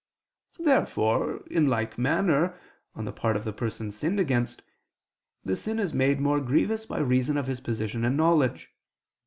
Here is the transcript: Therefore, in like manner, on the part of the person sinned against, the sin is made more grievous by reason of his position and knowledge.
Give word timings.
Therefore, 0.57 1.45
in 1.45 1.67
like 1.67 1.95
manner, 1.99 2.59
on 2.95 3.05
the 3.05 3.11
part 3.11 3.35
of 3.35 3.43
the 3.43 3.53
person 3.53 3.91
sinned 3.91 4.19
against, 4.19 4.63
the 5.45 5.55
sin 5.55 5.77
is 5.77 5.93
made 5.93 6.19
more 6.19 6.41
grievous 6.41 6.87
by 6.87 6.97
reason 6.97 7.37
of 7.37 7.45
his 7.45 7.61
position 7.61 8.03
and 8.03 8.17
knowledge. 8.17 8.71